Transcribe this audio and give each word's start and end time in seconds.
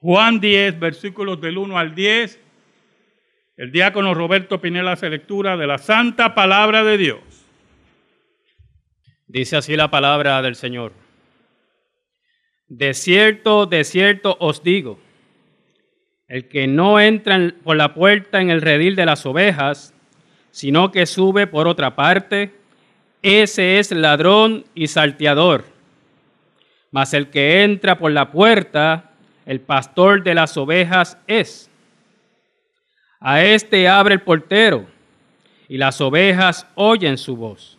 Juan 0.00 0.40
10, 0.40 0.80
versículos 0.80 1.40
del 1.40 1.58
1 1.58 1.78
al 1.78 1.94
10. 1.94 2.40
El 3.58 3.70
diácono 3.70 4.14
Roberto 4.14 4.60
Pinela 4.60 4.92
hace 4.92 5.10
lectura 5.10 5.58
de 5.58 5.66
la 5.66 5.76
santa 5.76 6.34
palabra 6.34 6.82
de 6.82 6.96
Dios. 6.96 7.20
Dice 9.26 9.58
así 9.58 9.76
la 9.76 9.90
palabra 9.90 10.40
del 10.40 10.56
Señor. 10.56 10.92
De 12.66 12.94
cierto, 12.94 13.66
de 13.66 13.84
cierto 13.84 14.36
os 14.40 14.62
digo, 14.62 14.98
el 16.28 16.48
que 16.48 16.66
no 16.66 16.98
entra 16.98 17.52
por 17.62 17.76
la 17.76 17.92
puerta 17.92 18.40
en 18.40 18.48
el 18.48 18.62
redil 18.62 18.96
de 18.96 19.04
las 19.04 19.26
ovejas, 19.26 19.92
sino 20.50 20.90
que 20.92 21.04
sube 21.04 21.46
por 21.46 21.68
otra 21.68 21.94
parte, 21.94 22.54
ese 23.20 23.78
es 23.78 23.90
ladrón 23.90 24.64
y 24.74 24.86
salteador. 24.86 25.64
Mas 26.90 27.12
el 27.12 27.28
que 27.28 27.62
entra 27.64 27.98
por 27.98 28.12
la 28.12 28.32
puerta, 28.32 29.09
el 29.50 29.60
pastor 29.60 30.22
de 30.22 30.32
las 30.32 30.56
ovejas 30.56 31.18
es. 31.26 31.68
A 33.18 33.42
este 33.42 33.88
abre 33.88 34.14
el 34.14 34.20
portero, 34.20 34.86
y 35.68 35.76
las 35.76 36.00
ovejas 36.00 36.68
oyen 36.76 37.18
su 37.18 37.34
voz. 37.34 37.76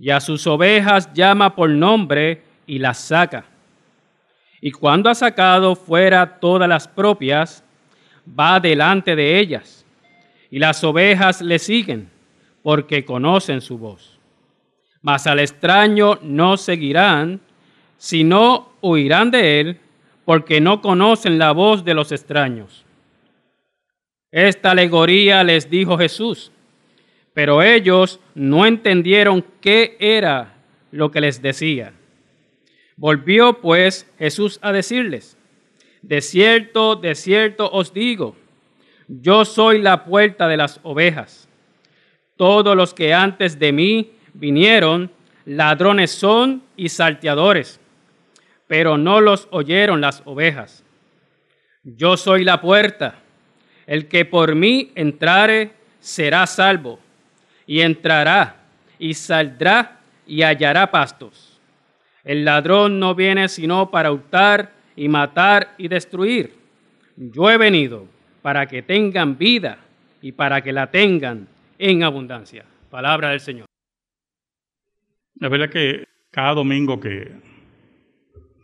Y 0.00 0.10
a 0.10 0.18
sus 0.18 0.44
ovejas 0.48 1.12
llama 1.14 1.54
por 1.54 1.70
nombre 1.70 2.42
y 2.66 2.80
las 2.80 2.98
saca. 2.98 3.44
Y 4.60 4.72
cuando 4.72 5.08
ha 5.08 5.14
sacado 5.14 5.76
fuera 5.76 6.40
todas 6.40 6.68
las 6.68 6.88
propias, 6.88 7.62
va 8.28 8.58
delante 8.58 9.14
de 9.14 9.38
ellas. 9.38 9.86
Y 10.50 10.58
las 10.58 10.82
ovejas 10.82 11.40
le 11.40 11.60
siguen, 11.60 12.10
porque 12.64 13.04
conocen 13.04 13.60
su 13.60 13.78
voz. 13.78 14.18
Mas 15.02 15.28
al 15.28 15.38
extraño 15.38 16.18
no 16.20 16.56
seguirán, 16.56 17.40
sino 17.96 18.72
huirán 18.80 19.30
de 19.30 19.60
él, 19.60 19.80
porque 20.24 20.60
no 20.60 20.80
conocen 20.80 21.38
la 21.38 21.52
voz 21.52 21.84
de 21.84 21.94
los 21.94 22.12
extraños. 22.12 22.84
Esta 24.30 24.72
alegoría 24.72 25.44
les 25.44 25.70
dijo 25.70 25.96
Jesús, 25.98 26.50
pero 27.34 27.62
ellos 27.62 28.20
no 28.34 28.66
entendieron 28.66 29.44
qué 29.60 29.96
era 30.00 30.54
lo 30.90 31.10
que 31.10 31.20
les 31.20 31.42
decía. 31.42 31.92
Volvió 32.96 33.60
pues 33.60 34.10
Jesús 34.18 34.58
a 34.62 34.72
decirles, 34.72 35.36
de 36.02 36.20
cierto, 36.20 36.96
de 36.96 37.14
cierto 37.14 37.70
os 37.70 37.92
digo, 37.92 38.36
yo 39.08 39.44
soy 39.44 39.80
la 39.80 40.04
puerta 40.04 40.48
de 40.48 40.56
las 40.56 40.80
ovejas. 40.82 41.48
Todos 42.36 42.76
los 42.76 42.94
que 42.94 43.12
antes 43.14 43.58
de 43.58 43.72
mí 43.72 44.12
vinieron, 44.32 45.10
ladrones 45.44 46.10
son 46.10 46.62
y 46.76 46.88
salteadores 46.88 47.80
pero 48.66 48.98
no 48.98 49.20
los 49.20 49.48
oyeron 49.50 50.00
las 50.00 50.22
ovejas. 50.24 50.84
Yo 51.82 52.16
soy 52.16 52.44
la 52.44 52.60
puerta. 52.60 53.16
El 53.86 54.08
que 54.08 54.24
por 54.24 54.54
mí 54.54 54.92
entrare 54.94 55.72
será 56.00 56.46
salvo, 56.46 56.98
y 57.66 57.80
entrará 57.80 58.56
y 58.98 59.14
saldrá 59.14 60.00
y 60.26 60.42
hallará 60.42 60.90
pastos. 60.90 61.60
El 62.22 62.44
ladrón 62.44 62.98
no 62.98 63.14
viene 63.14 63.48
sino 63.48 63.90
para 63.90 64.12
hurtar 64.12 64.72
y 64.96 65.08
matar 65.08 65.74
y 65.76 65.88
destruir. 65.88 66.54
Yo 67.16 67.50
he 67.50 67.58
venido 67.58 68.06
para 68.42 68.66
que 68.66 68.82
tengan 68.82 69.36
vida 69.36 69.78
y 70.22 70.32
para 70.32 70.62
que 70.62 70.72
la 70.72 70.90
tengan 70.90 71.48
en 71.78 72.02
abundancia. 72.02 72.64
Palabra 72.90 73.30
del 73.30 73.40
Señor. 73.40 73.66
La 75.36 75.48
verdad 75.48 75.68
que 75.68 76.04
cada 76.30 76.54
domingo 76.54 77.00
que 77.00 77.32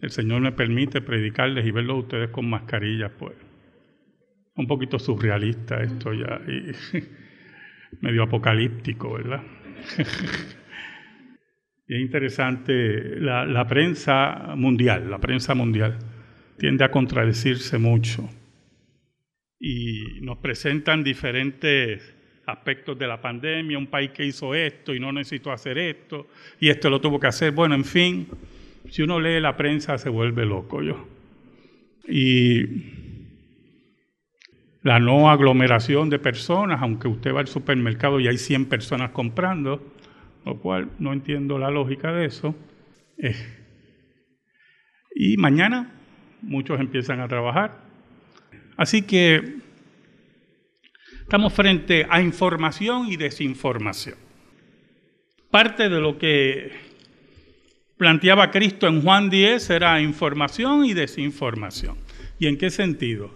el 0.00 0.10
Señor 0.10 0.40
me 0.40 0.52
permite 0.52 1.00
predicarles 1.00 1.66
y 1.66 1.70
verlos 1.70 2.04
ustedes 2.04 2.30
con 2.30 2.48
mascarillas, 2.48 3.12
pues 3.18 3.34
un 4.56 4.66
poquito 4.66 4.98
surrealista 4.98 5.82
esto 5.82 6.12
ya, 6.12 6.40
medio 8.00 8.22
apocalíptico, 8.22 9.12
¿verdad? 9.14 9.42
y 11.88 11.94
es 11.94 12.00
interesante, 12.00 13.20
la, 13.20 13.44
la 13.46 13.66
prensa 13.66 14.54
mundial, 14.56 15.10
la 15.10 15.18
prensa 15.18 15.54
mundial 15.54 15.98
tiende 16.58 16.84
a 16.84 16.90
contradecirse 16.90 17.78
mucho 17.78 18.28
y 19.58 20.20
nos 20.22 20.38
presentan 20.38 21.04
diferentes 21.04 22.14
aspectos 22.46 22.98
de 22.98 23.06
la 23.06 23.20
pandemia, 23.20 23.78
un 23.78 23.86
país 23.86 24.10
que 24.10 24.24
hizo 24.24 24.54
esto 24.54 24.94
y 24.94 25.00
no 25.00 25.12
necesitó 25.12 25.52
hacer 25.52 25.78
esto, 25.78 26.28
y 26.58 26.68
esto 26.68 26.90
lo 26.90 27.00
tuvo 27.00 27.20
que 27.20 27.28
hacer, 27.28 27.52
bueno, 27.52 27.74
en 27.74 27.84
fin 27.84 28.26
si 28.88 29.02
uno 29.02 29.20
lee 29.20 29.40
la 29.40 29.56
prensa 29.56 29.98
se 29.98 30.08
vuelve 30.08 30.46
loco 30.46 30.82
yo. 30.82 31.06
Y 32.08 32.64
la 34.82 34.98
no 34.98 35.30
aglomeración 35.30 36.08
de 36.08 36.18
personas, 36.18 36.80
aunque 36.82 37.08
usted 37.08 37.34
va 37.34 37.40
al 37.40 37.48
supermercado 37.48 38.18
y 38.18 38.28
hay 38.28 38.38
100 38.38 38.66
personas 38.66 39.10
comprando, 39.10 39.94
lo 40.44 40.58
cual 40.58 40.90
no 40.98 41.12
entiendo 41.12 41.58
la 41.58 41.70
lógica 41.70 42.12
de 42.12 42.24
eso. 42.24 42.54
Eh, 43.18 43.36
y 45.14 45.36
mañana 45.36 45.92
muchos 46.40 46.80
empiezan 46.80 47.20
a 47.20 47.28
trabajar. 47.28 47.78
Así 48.76 49.02
que 49.02 49.56
estamos 51.20 51.52
frente 51.52 52.06
a 52.08 52.22
información 52.22 53.08
y 53.08 53.16
desinformación. 53.16 54.16
Parte 55.50 55.88
de 55.88 56.00
lo 56.00 56.16
que 56.16 56.89
planteaba 58.00 58.50
Cristo 58.50 58.86
en 58.86 59.02
Juan 59.02 59.28
10 59.28 59.68
era 59.68 60.00
información 60.00 60.86
y 60.86 60.94
desinformación. 60.94 61.96
¿Y 62.38 62.46
en 62.46 62.56
qué 62.56 62.70
sentido? 62.70 63.30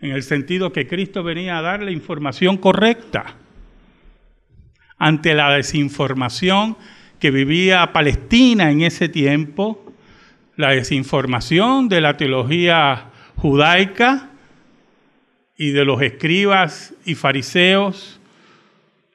En 0.00 0.10
el 0.10 0.24
sentido 0.24 0.72
que 0.72 0.88
Cristo 0.88 1.22
venía 1.22 1.56
a 1.56 1.62
dar 1.62 1.84
la 1.84 1.92
información 1.92 2.56
correcta 2.56 3.36
ante 4.98 5.34
la 5.34 5.54
desinformación 5.54 6.76
que 7.20 7.30
vivía 7.30 7.92
Palestina 7.92 8.72
en 8.72 8.82
ese 8.82 9.08
tiempo, 9.08 9.94
la 10.56 10.72
desinformación 10.72 11.88
de 11.88 12.00
la 12.00 12.16
teología 12.16 13.12
judaica 13.36 14.30
y 15.56 15.70
de 15.70 15.84
los 15.84 16.02
escribas 16.02 16.92
y 17.04 17.14
fariseos 17.14 18.17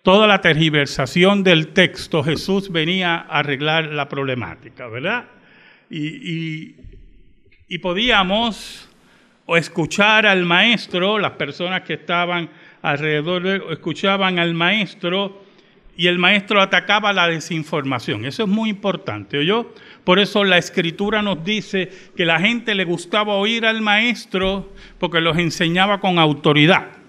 toda 0.03 0.27
la 0.27 0.41
tergiversación 0.41 1.43
del 1.43 1.69
texto, 1.69 2.23
Jesús 2.23 2.69
venía 2.71 3.15
a 3.15 3.39
arreglar 3.39 3.85
la 3.85 4.09
problemática, 4.09 4.87
¿verdad? 4.87 5.25
Y, 5.89 6.75
podíamos 7.81 8.87
escuchar 9.47 10.27
al 10.27 10.45
maestro, 10.45 11.17
las 11.17 11.31
personas 11.31 11.81
que 11.81 11.93
estaban 11.93 12.49
alrededor 12.83 13.71
escuchaban 13.71 14.37
al 14.37 14.53
maestro 14.53 15.41
y 15.97 16.05
el 16.07 16.19
maestro 16.19 16.61
atacaba 16.61 17.11
la 17.13 17.27
desinformación. 17.27 18.25
Eso 18.25 18.43
es 18.43 18.49
muy 18.49 18.69
importante, 18.69 19.43
yo 19.43 19.73
Por 20.03 20.19
eso 20.19 20.43
la 20.43 20.59
escritura 20.59 21.23
nos 21.23 21.43
dice 21.43 21.89
que 22.15 22.25
la 22.25 22.39
gente 22.39 22.75
le 22.75 22.83
gustaba 22.83 23.33
oír 23.33 23.65
al 23.65 23.81
maestro 23.81 24.71
porque 24.99 25.19
los 25.19 25.37
enseñaba 25.37 25.99
con 25.99 26.19
autoridad 26.19 27.02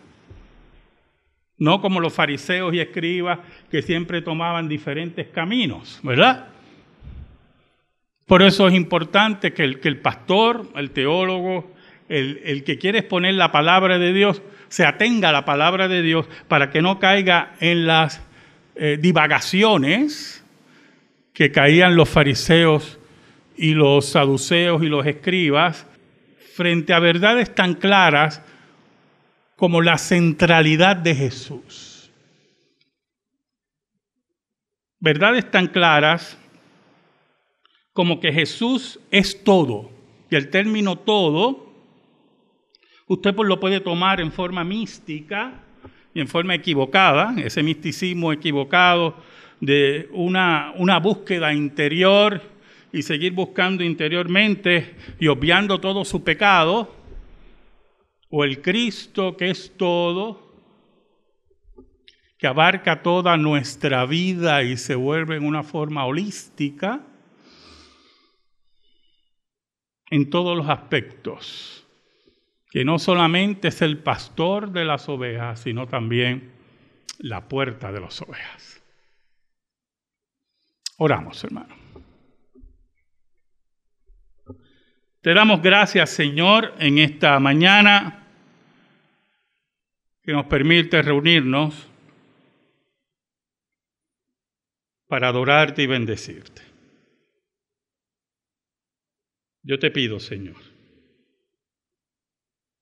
no 1.65 1.81
como 1.81 1.99
los 1.99 2.13
fariseos 2.13 2.75
y 2.75 2.81
escribas 2.81 3.41
que 3.71 3.83
siempre 3.83 4.23
tomaban 4.23 4.69
diferentes 4.69 5.29
caminos, 5.29 5.99
¿verdad? 6.03 6.47
Por 8.27 8.43
eso 8.43 8.69
es 8.69 8.75
importante 8.75 9.53
que 9.53 9.65
el, 9.65 9.81
que 9.81 9.89
el 9.89 9.99
pastor, 9.99 10.69
el 10.77 10.91
teólogo, 10.91 11.73
el, 12.09 12.65
que 12.65 12.79
quiere 12.79 13.01
exponer 13.01 13.35
la 13.35 13.51
palabra 13.51 13.99
de 13.99 14.13
Dios, 14.13 14.43
se 14.69 14.85
atenga 14.85 15.31
a 15.31 15.33
la 15.33 15.45
palabra 15.45 15.89
de 15.89 16.03
Dios 16.03 16.27
para 16.49 16.71
que 16.71 16.83
no 16.83 16.99
caiga 16.99 17.55
en 17.61 17.87
las 17.87 18.23
eh, 18.77 18.99
divagaciones 19.01 20.45
que 21.33 21.51
caían 21.51 21.97
los 21.97 22.09
fariseos 22.09 22.99
y 23.57 23.75
los 23.75 24.07
saduceos 24.07 24.83
y 24.83 24.87
los 24.87 25.07
escribas 25.07 25.87
frente 26.55 26.93
a 26.93 26.99
verdades 26.99 27.55
tan 27.55 27.75
claras 27.75 28.43
como 29.57 29.81
la 29.83 29.99
centralidad 29.99 30.97
de 30.97 31.15
Jesús. 31.15 32.11
Verdades 35.01 35.51
tan 35.51 35.67
claras 35.69 36.39
como 37.93 38.21
que 38.21 38.33
Jesús 38.33 38.99
es 39.11 39.45
todo. 39.45 39.91
Y 40.31 40.35
el 40.35 40.51
término 40.51 40.97
todo, 40.97 41.73
usted 43.07 43.35
pues 43.35 43.49
lo 43.49 43.61
puede 43.61 43.81
tomar 43.81 44.21
en 44.21 44.33
forma 44.33 44.65
mística 44.65 45.61
y 46.13 46.21
en 46.21 46.29
forma 46.29 46.55
equivocada, 46.55 47.35
ese 47.39 47.63
misticismo 47.63 48.33
equivocado 48.33 49.17
de 49.61 50.09
una, 50.13 50.73
una 50.77 50.99
búsqueda 50.99 51.53
interior 51.53 52.41
y 52.93 53.03
seguir 53.03 53.33
buscando 53.33 53.83
interiormente 53.85 54.97
y 55.19 55.29
obviando 55.29 55.81
todo 55.81 56.05
su 56.05 56.23
pecado 56.25 57.04
o 58.37 58.43
el 58.43 58.61
Cristo 58.61 59.37
que 59.37 59.49
es 59.51 59.77
todo, 59.77 60.53
que 62.37 62.49
abarca 62.49 63.01
toda 63.01 63.37
nuestra 63.37 64.07
vida 64.07 64.65
y 64.65 64.77
se 64.77 64.97
vuelve 64.97 65.37
en 65.37 65.45
una 65.45 65.63
forma 65.63 66.05
holística 66.05 67.01
en 70.11 70.31
todos 70.31 70.57
los 70.57 70.69
aspectos. 70.69 71.87
que 72.73 72.85
no 72.85 72.99
solamente 72.99 73.69
es 73.69 73.83
el 73.83 73.99
pastor 73.99 74.73
de 74.73 74.85
las 74.85 75.09
ovejas, 75.09 75.61
sino 75.61 75.87
también 75.87 76.51
la 77.19 77.49
puerta 77.49 77.93
de 77.93 78.01
las 78.01 78.21
ovejas. 78.21 78.83
Oramos, 80.97 81.45
hermano. 81.45 81.77
Te 85.21 85.33
damos 85.33 85.63
gracias, 85.63 86.11
Señor, 86.11 86.75
en 86.81 86.99
esta 86.99 87.39
mañana 87.39 88.24
que 90.25 90.33
nos 90.33 90.47
permite 90.47 91.03
reunirnos 91.03 91.87
para 95.07 95.29
adorarte 95.29 95.83
y 95.83 95.87
bendecirte. 95.87 96.63
Yo 99.63 99.79
te 99.79 99.91
pido, 99.91 100.19
Señor, 100.19 100.57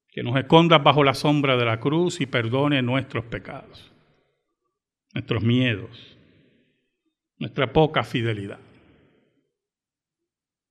que 0.09 0.23
nos 0.23 0.37
escondas 0.37 0.83
bajo 0.83 1.03
la 1.03 1.15
sombra 1.15 1.56
de 1.56 1.65
la 1.65 1.81
cruz 1.81 2.21
y 2.21 2.27
perdone 2.27 2.81
nuestros 2.81 3.25
pecados, 3.25 3.93
nuestros 5.12 5.43
miedos, 5.43 6.17
nuestra 7.38 7.73
poca 7.73 8.05
fidelidad. 8.05 8.61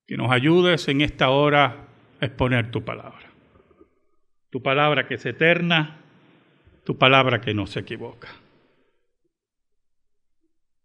Que 0.08 0.16
nos 0.16 0.32
ayudes 0.32 0.88
en 0.88 1.02
esta 1.02 1.30
hora 1.30 1.88
a 2.20 2.26
exponer 2.26 2.72
tu 2.72 2.84
palabra. 2.84 3.32
Tu 4.50 4.62
palabra 4.62 5.08
que 5.08 5.16
es 5.16 5.26
eterna, 5.26 6.01
tu 6.84 6.98
palabra 6.98 7.42
que 7.42 7.54
no 7.54 7.68
se 7.68 7.82
equivoca. 7.82 8.30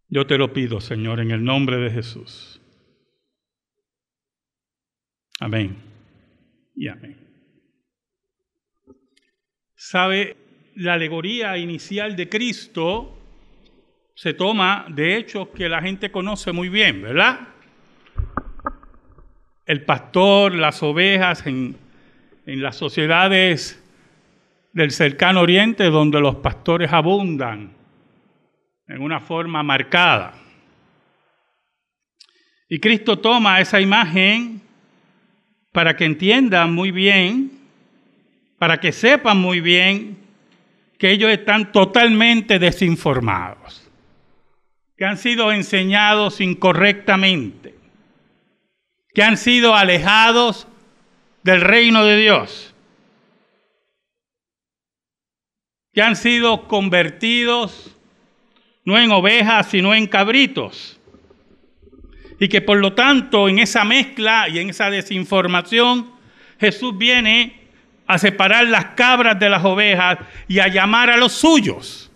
Yo 0.09 0.27
te 0.27 0.39
lo 0.39 0.53
pido, 0.53 0.81
Señor, 0.81 1.21
en 1.21 1.31
el 1.31 1.43
nombre 1.45 1.79
de 1.79 1.91
Jesús. 1.91 2.61
Amén 5.41 5.77
y 6.75 6.89
amén. 6.89 7.19
¿Sabe? 9.75 10.37
La 10.77 10.95
alegoría 10.95 11.57
inicial 11.59 12.17
de 12.17 12.29
Cristo 12.29 13.19
se 14.15 14.35
toma 14.35 14.87
de 14.91 15.17
hechos 15.17 15.49
que 15.49 15.69
la 15.69 15.81
gente 15.81 16.11
conoce 16.11 16.53
muy 16.53 16.69
bien, 16.69 17.03
¿verdad? 17.03 17.49
El 19.65 19.83
pastor, 19.85 20.55
las 20.55 20.83
ovejas 20.83 21.47
en, 21.47 21.77
en 22.47 22.63
las 22.63 22.77
sociedades 22.77 23.83
del 24.77 24.91
cercano 24.91 25.41
oriente 25.41 25.85
donde 25.85 26.21
los 26.21 26.37
pastores 26.37 26.93
abundan 26.93 27.73
en 28.87 29.01
una 29.01 29.21
forma 29.21 29.63
marcada. 29.63 30.35
Y 32.69 32.79
Cristo 32.79 33.19
toma 33.19 33.59
esa 33.59 33.81
imagen 33.81 34.61
para 35.73 35.97
que 35.97 36.05
entiendan 36.05 36.75
muy 36.75 36.91
bien, 36.91 37.53
para 38.59 38.79
que 38.79 38.93
sepan 38.93 39.39
muy 39.39 39.61
bien 39.61 40.19
que 40.99 41.11
ellos 41.11 41.31
están 41.31 41.73
totalmente 41.73 42.59
desinformados, 42.59 43.91
que 44.99 45.07
han 45.07 45.17
sido 45.17 45.53
enseñados 45.53 46.43
incorrectamente, 46.43 47.75
que 49.15 49.23
han 49.23 49.39
sido 49.39 49.75
alejados 49.75 50.69
del 51.45 51.63
reino 51.63 52.05
de 52.05 52.19
Dios, 52.19 52.76
que 55.97 56.03
han 56.03 56.15
sido 56.15 56.69
convertidos 56.69 57.97
no 58.85 58.99
en 58.99 59.11
ovejas, 59.11 59.71
sino 59.71 59.95
en 59.95 60.07
cabritos 60.07 61.01
y 62.39 62.49
que 62.49 62.61
por 62.61 62.77
lo 62.77 62.93
tanto 62.93 63.49
en 63.49 63.59
esa 63.61 63.83
mezcla 63.87 64.47
y 64.51 64.59
en 64.59 64.69
esa 64.69 64.91
desinformación 64.91 66.13
Jesús 66.61 66.99
viene 66.99 67.63
a 68.07 68.19
separar 68.19 68.67
las 68.67 68.89
cabras 68.89 69.41
de 69.41 69.49
las 69.49 69.65
ovejas 69.65 70.19
y 70.47 70.59
a 70.59 70.69
llamar 70.69 71.09
a 71.09 71.17
los 71.17 71.33
suyos. 71.33 72.13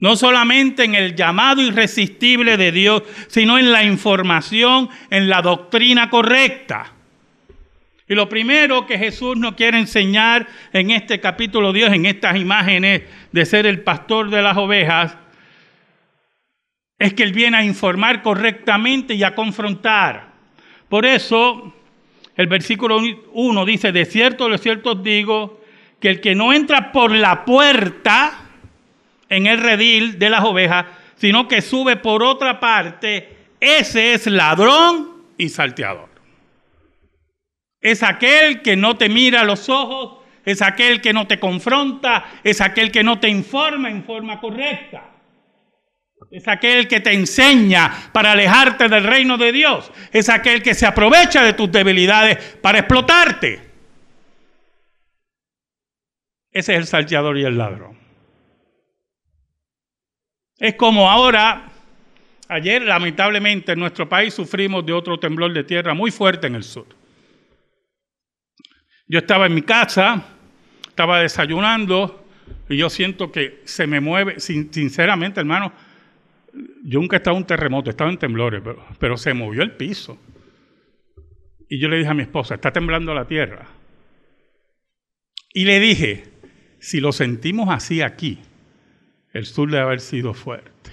No 0.00 0.16
solamente 0.16 0.82
en 0.82 0.96
el 0.96 1.14
llamado 1.14 1.62
irresistible 1.62 2.56
de 2.56 2.72
Dios, 2.72 3.04
sino 3.28 3.60
en 3.60 3.70
la 3.70 3.84
información, 3.84 4.90
en 5.08 5.28
la 5.28 5.40
doctrina 5.40 6.10
correcta. 6.10 6.93
Y 8.06 8.14
lo 8.14 8.28
primero 8.28 8.86
que 8.86 8.98
Jesús 8.98 9.36
nos 9.36 9.54
quiere 9.54 9.78
enseñar 9.78 10.46
en 10.72 10.90
este 10.90 11.20
capítulo 11.20 11.72
Dios, 11.72 11.92
en 11.92 12.04
estas 12.04 12.36
imágenes 12.36 13.02
de 13.32 13.46
ser 13.46 13.64
el 13.66 13.80
pastor 13.80 14.28
de 14.28 14.42
las 14.42 14.56
ovejas, 14.58 15.16
es 16.98 17.14
que 17.14 17.22
Él 17.22 17.32
viene 17.32 17.56
a 17.56 17.64
informar 17.64 18.22
correctamente 18.22 19.14
y 19.14 19.24
a 19.24 19.34
confrontar. 19.34 20.32
Por 20.88 21.06
eso, 21.06 21.74
el 22.36 22.46
versículo 22.46 22.98
1 23.32 23.64
dice, 23.64 23.90
de 23.90 24.04
cierto, 24.04 24.48
de 24.48 24.58
cierto 24.58 24.92
os 24.92 25.02
digo, 25.02 25.62
que 25.98 26.10
el 26.10 26.20
que 26.20 26.34
no 26.34 26.52
entra 26.52 26.92
por 26.92 27.10
la 27.10 27.46
puerta 27.46 28.40
en 29.30 29.46
el 29.46 29.58
redil 29.60 30.18
de 30.18 30.28
las 30.28 30.44
ovejas, 30.44 30.84
sino 31.16 31.48
que 31.48 31.62
sube 31.62 31.96
por 31.96 32.22
otra 32.22 32.60
parte, 32.60 33.36
ese 33.58 34.12
es 34.12 34.26
ladrón 34.26 35.24
y 35.38 35.48
salteador. 35.48 36.13
Es 37.84 38.02
aquel 38.02 38.62
que 38.62 38.76
no 38.76 38.96
te 38.96 39.10
mira 39.10 39.42
a 39.42 39.44
los 39.44 39.68
ojos, 39.68 40.24
es 40.42 40.62
aquel 40.62 41.02
que 41.02 41.12
no 41.12 41.26
te 41.26 41.38
confronta, 41.38 42.24
es 42.42 42.62
aquel 42.62 42.90
que 42.90 43.04
no 43.04 43.20
te 43.20 43.28
informa 43.28 43.90
en 43.90 44.04
forma 44.04 44.40
correcta. 44.40 45.10
Es 46.30 46.48
aquel 46.48 46.88
que 46.88 47.00
te 47.00 47.12
enseña 47.12 47.92
para 48.10 48.32
alejarte 48.32 48.88
del 48.88 49.04
reino 49.04 49.36
de 49.36 49.52
Dios. 49.52 49.92
Es 50.14 50.30
aquel 50.30 50.62
que 50.62 50.72
se 50.72 50.86
aprovecha 50.86 51.44
de 51.44 51.52
tus 51.52 51.70
debilidades 51.70 52.56
para 52.62 52.78
explotarte. 52.78 53.60
Ese 56.50 56.72
es 56.72 56.78
el 56.78 56.86
salteador 56.86 57.36
y 57.36 57.44
el 57.44 57.58
ladrón. 57.58 57.98
Es 60.56 60.74
como 60.76 61.10
ahora, 61.10 61.68
ayer 62.48 62.80
lamentablemente 62.80 63.72
en 63.72 63.78
nuestro 63.80 64.08
país 64.08 64.32
sufrimos 64.32 64.86
de 64.86 64.94
otro 64.94 65.20
temblor 65.20 65.52
de 65.52 65.64
tierra 65.64 65.92
muy 65.92 66.10
fuerte 66.10 66.46
en 66.46 66.54
el 66.54 66.64
sur. 66.64 66.86
Yo 69.14 69.20
estaba 69.20 69.46
en 69.46 69.54
mi 69.54 69.62
casa, 69.62 70.24
estaba 70.88 71.20
desayunando 71.20 72.26
y 72.68 72.76
yo 72.76 72.90
siento 72.90 73.30
que 73.30 73.60
se 73.62 73.86
me 73.86 74.00
mueve, 74.00 74.40
sinceramente 74.40 75.38
hermano, 75.38 75.72
yo 76.82 76.98
nunca 76.98 77.14
he 77.14 77.18
estado 77.18 77.36
en 77.36 77.44
un 77.44 77.46
terremoto, 77.46 77.90
he 77.90 77.92
estado 77.92 78.10
en 78.10 78.18
temblores, 78.18 78.60
pero, 78.98 79.16
se 79.16 79.32
movió 79.32 79.62
el 79.62 79.70
piso. 79.70 80.18
Y 81.68 81.78
yo 81.78 81.88
le 81.88 81.98
dije 81.98 82.10
a 82.10 82.14
mi 82.14 82.22
esposa, 82.22 82.56
está 82.56 82.72
temblando 82.72 83.14
la 83.14 83.28
tierra. 83.28 83.68
Y 85.52 85.64
le 85.64 85.78
dije, 85.78 86.24
si 86.80 86.98
lo 86.98 87.12
sentimos 87.12 87.68
así 87.68 88.02
aquí, 88.02 88.40
el 89.32 89.46
sur 89.46 89.70
debe 89.70 89.84
haber 89.84 90.00
sido 90.00 90.34
fuerte. 90.34 90.90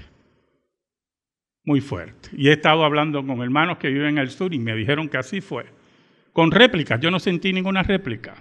Muy 1.64 1.82
fuerte. 1.82 2.30
Y 2.38 2.50
he 2.50 2.52
estado 2.52 2.86
hablando 2.86 3.26
con 3.26 3.42
hermanos 3.42 3.80
que 3.80 3.88
viven 3.88 4.10
en 4.10 4.18
el 4.20 4.30
sur 4.30 4.54
y 4.54 4.60
me 4.60 4.76
dijeron 4.76 5.10
que 5.10 5.18
así 5.18 5.42
fue. 5.42 5.81
Con 6.34 6.52
réplicas, 6.52 7.00
yo 7.00 7.12
no 7.12 7.20
sentí 7.20 7.52
ninguna 7.52 7.84
réplica. 7.84 8.36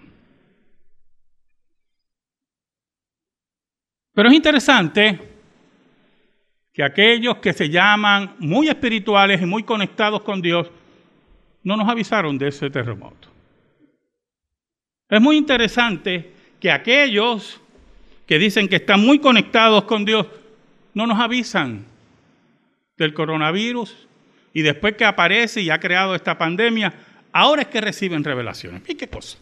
Pero 4.14 4.28
es 4.28 4.35
interesante 4.35 5.18
que 6.73 6.82
aquellos 6.82 7.37
que 7.37 7.52
se 7.52 7.68
llaman 7.68 8.37
muy 8.38 8.68
espirituales 8.68 9.40
y 9.42 9.47
muy 9.47 9.62
conectados 9.62 10.23
con 10.23 10.40
Dios 10.40 10.70
no 11.62 11.76
nos 11.76 11.88
avisaron 11.88 12.38
de 12.38 12.49
ese 12.49 12.70
terremoto. 12.70 13.28
Es 15.09 15.20
muy 15.20 15.37
interesante 15.37 16.32
que 16.61 16.70
aquellos 16.70 17.61
que 18.26 18.38
dicen 18.38 18.68
que 18.68 18.76
están 18.76 19.00
muy 19.00 19.18
conectados 19.18 19.85
con 19.85 20.04
Dios 20.04 20.26
no 20.94 21.06
nos 21.06 21.18
avisan 21.18 21.85
del 22.97 23.12
coronavirus 23.12 24.06
y 24.52 24.62
después 24.62 24.94
que 24.94 25.04
aparece 25.04 25.62
y 25.62 25.70
ha 25.70 25.80
creado 25.80 26.14
esta 26.14 26.38
pandemia, 26.38 26.92
ahora 27.33 27.63
es 27.63 27.69
que 27.69 27.81
reciben 27.81 28.25
revelaciones. 28.25 28.83
¿Y 28.89 28.95
qué 28.95 29.09
cosa? 29.09 29.39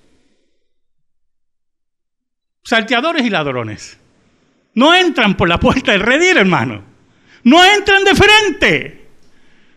Salteadores 2.63 3.25
y 3.25 3.31
ladrones. 3.31 3.99
No 4.75 4.95
entran 4.95 5.37
por 5.37 5.49
la 5.49 5.59
puerta 5.59 5.93
del 5.93 6.03
redil, 6.03 6.37
hermano. 6.37 6.83
No 7.45 7.65
entran 7.65 8.05
de 8.05 8.15
frente. 8.15 9.09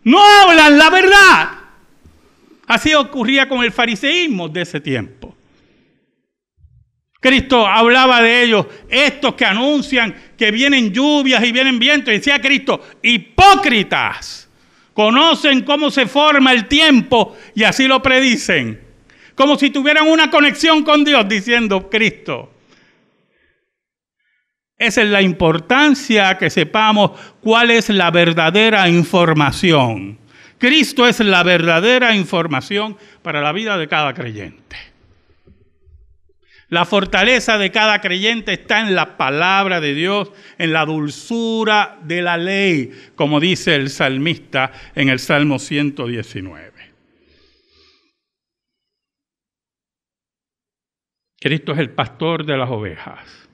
No 0.03 0.20
hablan 0.22 0.77
la 0.77 0.89
verdad. 0.89 1.50
Así 2.68 2.94
ocurría 2.94 3.48
con 3.48 3.63
el 3.63 3.72
fariseísmo 3.72 4.50
de 4.50 4.62
ese 4.62 4.80
tiempo. 4.80 5.36
Cristo 7.20 7.68
hablaba 7.68 8.22
de 8.22 8.44
ellos, 8.44 8.65
estos 8.89 9.36
que 9.36 9.46
anuncian 9.46 10.15
que 10.36 10.50
vienen 10.50 10.91
lluvias 10.91 11.44
y 11.44 11.51
vienen 11.51 11.77
vientos. 11.77 12.12
Y 12.12 12.18
decía 12.18 12.41
Cristo, 12.41 12.84
hipócritas, 13.03 14.50
conocen 14.93 15.62
cómo 15.62 15.91
se 15.91 16.05
forma 16.05 16.51
el 16.51 16.67
tiempo 16.67 17.36
y 17.55 17.63
así 17.63 17.88
lo 17.88 18.01
predicen. 18.01 18.81
Como 19.36 19.57
si 19.57 19.69
tuvieran 19.69 20.07
una 20.07 20.29
conexión 20.29 20.83
con 20.83 21.03
Dios, 21.03 21.27
diciendo 21.27 21.89
Cristo. 21.89 22.51
Esa 24.77 25.03
es 25.03 25.10
la 25.10 25.21
importancia 25.21 26.38
que 26.38 26.50
sepamos 26.50 27.12
cuál 27.39 27.71
es 27.71 27.89
la 27.89 28.10
verdadera 28.10 28.89
información. 28.89 30.17
Cristo 30.57 31.07
es 31.07 31.19
la 31.19 31.43
verdadera 31.43 32.15
información 32.15 32.98
para 33.21 33.41
la 33.41 33.51
vida 33.51 33.77
de 33.77 33.88
cada 33.88 34.13
creyente. 34.13 34.90
La 36.71 36.85
fortaleza 36.85 37.57
de 37.57 37.69
cada 37.69 37.99
creyente 37.99 38.53
está 38.53 38.79
en 38.79 38.95
la 38.95 39.17
palabra 39.17 39.81
de 39.81 39.93
Dios, 39.93 40.31
en 40.57 40.71
la 40.71 40.85
dulzura 40.85 41.99
de 42.01 42.21
la 42.21 42.37
ley, 42.37 42.91
como 43.15 43.41
dice 43.41 43.75
el 43.75 43.89
salmista 43.89 44.71
en 44.95 45.09
el 45.09 45.19
Salmo 45.19 45.59
119. 45.59 46.71
Cristo 51.41 51.73
es 51.73 51.79
el 51.79 51.89
pastor 51.89 52.45
de 52.45 52.55
las 52.55 52.69
ovejas, 52.69 53.49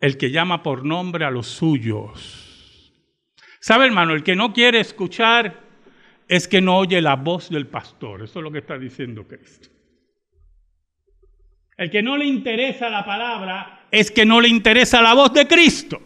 el 0.00 0.18
que 0.18 0.30
llama 0.30 0.62
por 0.62 0.84
nombre 0.84 1.24
a 1.24 1.30
los 1.30 1.46
suyos. 1.46 2.92
¿Sabe, 3.60 3.86
hermano? 3.86 4.12
El 4.12 4.22
que 4.22 4.36
no 4.36 4.52
quiere 4.52 4.78
escuchar 4.78 5.58
es 6.28 6.46
que 6.48 6.60
no 6.60 6.76
oye 6.76 7.00
la 7.00 7.16
voz 7.16 7.48
del 7.48 7.66
pastor. 7.66 8.24
Eso 8.24 8.40
es 8.40 8.42
lo 8.42 8.52
que 8.52 8.58
está 8.58 8.76
diciendo 8.76 9.26
Cristo. 9.26 9.73
El 11.76 11.90
que 11.90 12.02
no 12.02 12.16
le 12.16 12.24
interesa 12.24 12.88
la 12.88 13.04
palabra 13.04 13.86
es 13.90 14.10
que 14.10 14.24
no 14.24 14.40
le 14.40 14.48
interesa 14.48 15.02
la 15.02 15.14
voz 15.14 15.32
de 15.32 15.46
Cristo. 15.46 16.00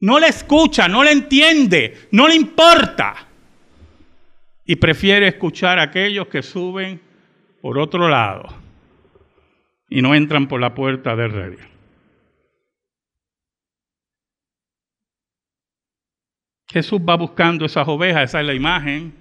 No 0.00 0.18
le 0.20 0.28
escucha, 0.28 0.86
no 0.86 1.02
le 1.02 1.10
entiende, 1.10 2.08
no 2.12 2.28
le 2.28 2.36
importa. 2.36 3.26
Y 4.64 4.76
prefiere 4.76 5.26
escuchar 5.28 5.78
a 5.78 5.84
aquellos 5.84 6.28
que 6.28 6.42
suben 6.42 7.00
por 7.60 7.78
otro 7.78 8.08
lado 8.08 8.46
y 9.88 10.02
no 10.02 10.14
entran 10.14 10.46
por 10.46 10.60
la 10.60 10.74
puerta 10.74 11.16
del 11.16 11.32
rey. 11.32 11.56
Jesús 16.70 17.00
va 17.00 17.16
buscando 17.16 17.64
esas 17.64 17.88
ovejas, 17.88 18.24
esa 18.24 18.40
es 18.40 18.46
la 18.46 18.54
imagen 18.54 19.14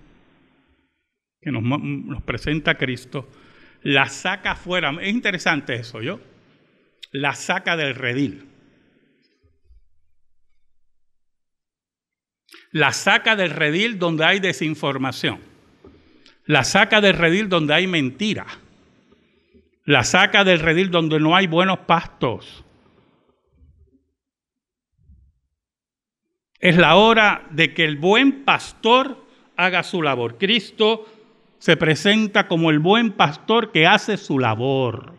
que 1.42 1.50
nos, 1.50 1.64
nos 1.64 2.22
presenta 2.24 2.76
Cristo 2.76 3.28
la 3.88 4.10
saca 4.10 4.54
fuera. 4.56 4.92
Es 5.02 5.08
interesante 5.08 5.76
eso, 5.76 6.02
¿yo? 6.02 6.20
La 7.12 7.34
saca 7.36 7.78
del 7.78 7.96
redil. 7.96 8.46
La 12.72 12.92
saca 12.92 13.38
del 13.38 13.52
redil 13.52 13.98
donde 13.98 14.26
hay 14.26 14.42
desinformación. 14.42 15.40
La 16.48 16.66
saca 16.66 17.00
del 17.00 17.14
redil 17.14 17.48
donde 17.48 17.76
hay 17.76 17.88
mentira. 17.88 18.46
La 19.86 20.04
saca 20.04 20.44
del 20.44 20.60
redil 20.60 20.92
donde 20.92 21.22
no 21.22 21.34
hay 21.34 21.48
buenos 21.48 21.80
pastos. 21.80 22.66
Es 26.60 26.76
la 26.76 26.98
hora 26.98 27.48
de 27.52 27.74
que 27.74 27.86
el 27.86 27.96
buen 27.96 28.44
pastor 28.44 29.26
haga 29.56 29.82
su 29.84 30.02
labor. 30.02 30.38
Cristo 30.38 31.17
se 31.60 31.76
presenta 31.78 32.48
como 32.48 32.70
el 32.70 32.80
buen 32.80 33.12
pastor 33.12 33.72
que 33.72 33.88
hace 33.88 34.18
su 34.18 34.40
labor, 34.40 35.14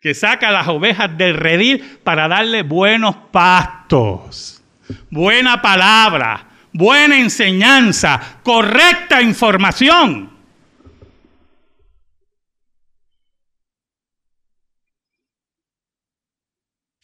que 0.00 0.14
saca 0.14 0.50
las 0.50 0.68
ovejas 0.68 1.16
del 1.16 1.36
redil 1.36 1.98
para 2.02 2.28
darle 2.28 2.62
buenos 2.62 3.14
pastos, 3.30 4.62
buena 5.10 5.62
palabra, 5.62 6.48
buena 6.72 7.18
enseñanza, 7.18 8.40
correcta 8.42 9.22
información. 9.22 10.32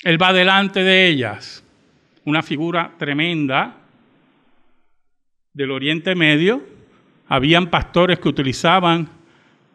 Él 0.02 0.20
va 0.20 0.32
delante 0.32 0.82
de 0.82 1.08
ellas, 1.08 1.62
una 2.24 2.42
figura 2.42 2.94
tremenda, 2.98 3.76
del 5.58 5.72
Oriente 5.72 6.14
Medio, 6.14 6.62
habían 7.26 7.66
pastores 7.66 8.20
que 8.20 8.28
utilizaban 8.28 9.08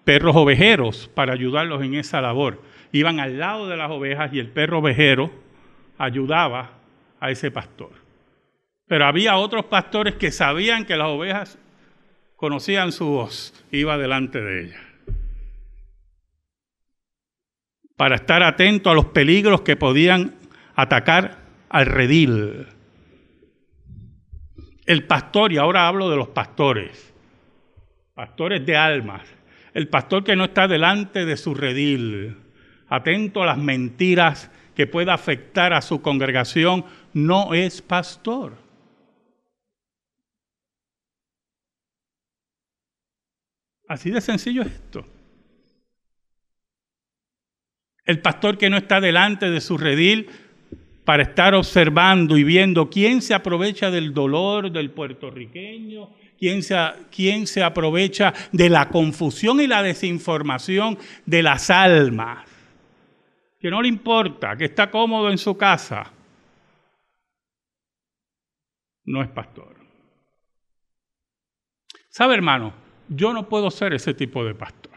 perros 0.06 0.34
ovejeros 0.34 1.12
para 1.14 1.34
ayudarlos 1.34 1.84
en 1.84 1.96
esa 1.96 2.22
labor. 2.22 2.62
Iban 2.94 3.20
al 3.20 3.38
lado 3.38 3.68
de 3.68 3.76
las 3.76 3.92
ovejas 3.92 4.34
y 4.34 4.40
el 4.40 4.48
perro 4.48 4.80
ovejero 4.80 5.30
ayudaba 5.98 6.72
a 7.20 7.32
ese 7.32 7.52
pastor. 7.52 7.92
Pero 8.88 9.06
había 9.06 9.36
otros 9.36 9.66
pastores 9.66 10.16
que 10.16 10.32
sabían 10.32 10.86
que 10.86 10.96
las 10.96 11.10
ovejas 11.10 11.60
conocían 12.38 12.94
su 12.94 13.08
voz, 13.08 13.54
iba 13.70 13.98
delante 13.98 14.40
de 14.40 14.64
ellas. 14.64 14.82
Para 17.98 18.16
estar 18.16 18.42
atento 18.42 18.90
a 18.90 18.94
los 18.94 19.08
peligros 19.08 19.64
que 19.64 19.76
podían 19.76 20.34
atacar 20.76 21.40
al 21.68 21.88
redil. 21.88 22.68
El 24.86 25.08
pastor, 25.08 25.54
y 25.54 25.58
ahora 25.58 25.88
hablo 25.88 26.10
de 26.10 26.18
los 26.18 26.30
pastores, 26.30 27.14
pastores 28.14 28.66
de 28.66 28.76
almas, 28.76 29.22
el 29.74 29.88
pastor 29.88 30.24
que 30.24 30.36
no 30.36 30.46
está 30.46 30.68
delante 30.68 31.26
de 31.26 31.38
su 31.38 31.56
redil, 31.56 32.38
atento 32.90 33.44
a 33.44 33.46
las 33.46 33.58
mentiras 33.58 34.52
que 34.76 34.88
pueda 34.88 35.14
afectar 35.14 35.74
a 35.74 35.82
su 35.82 36.02
congregación, 36.02 36.86
no 37.14 37.54
es 37.54 37.82
pastor. 37.82 38.58
Así 43.88 44.12
de 44.12 44.22
sencillo 44.22 44.64
es 44.64 44.72
esto. 44.72 45.06
El 48.06 48.22
pastor 48.22 48.58
que 48.58 48.70
no 48.70 48.78
está 48.78 49.00
delante 49.00 49.50
de 49.50 49.62
su 49.62 49.78
redil 49.78 50.30
para 51.06 51.24
estar 51.24 51.54
observando 51.54 52.38
y 52.38 52.44
viendo 52.44 52.90
quién 52.90 53.22
se 53.22 53.34
aprovecha 53.34 53.92
del 53.92 54.14
dolor 54.14 54.72
del 54.72 54.92
puertorriqueño, 54.92 56.10
quién 56.38 56.64
se, 56.64 56.76
quién 57.12 57.48
se 57.48 57.64
aprovecha 57.64 58.34
de 58.52 58.70
la 58.70 58.90
confusión 58.90 59.60
y 59.60 59.68
la 59.68 59.84
desinformación 59.84 60.98
de 61.26 61.44
las 61.44 61.70
almas, 61.70 62.48
que 63.60 63.70
no 63.70 63.82
le 63.82 63.88
importa, 63.88 64.56
que 64.56 64.66
está 64.66 64.90
cómodo 64.90 65.30
en 65.30 65.38
su 65.38 65.58
casa, 65.58 66.12
no 69.06 69.22
es 69.22 69.30
pastor. 69.30 69.76
¿Sabe, 72.10 72.36
hermano? 72.36 72.74
Yo 73.10 73.34
no 73.34 73.50
puedo 73.50 73.70
ser 73.72 73.94
ese 73.94 74.14
tipo 74.14 74.46
de 74.46 74.56
pastor. 74.56 74.93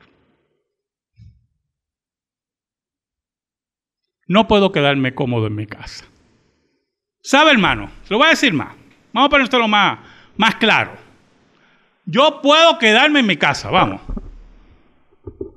No 4.27 4.49
puedo 4.49 4.73
quedarme 4.73 5.15
cómodo 5.15 5.47
en 5.47 5.55
mi 5.55 5.67
casa. 5.67 6.05
¿Sabe, 7.23 7.51
hermano? 7.53 7.91
Se 8.05 8.11
lo 8.13 8.19
voy 8.19 8.27
a 8.27 8.31
decir 8.31 8.53
más. 8.53 8.75
Vamos 9.13 9.29
a 9.29 9.31
ponérselo 9.31 9.69
más, 9.69 9.99
más 10.37 10.57
claro. 10.57 10.93
Yo 12.05 12.41
puedo 12.43 12.79
quedarme 12.79 13.21
en 13.21 13.27
mi 13.27 13.37
casa, 13.37 13.71
vamos. 13.71 14.01